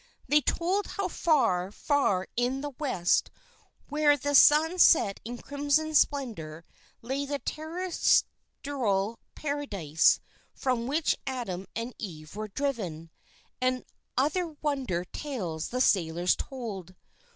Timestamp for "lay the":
7.03-7.37